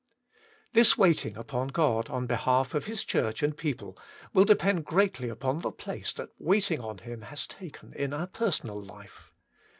[0.73, 3.95] This waiting upon God on behalf of His Church and people
[4.33, 8.81] will depend greatly upon the place that waiting on Him has taken in our personal
[8.83, 9.31] life.